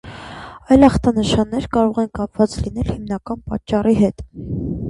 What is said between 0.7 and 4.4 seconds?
Այլ ախտանշաններ կարող են կապված լինել հիմնական պատճառի հետ։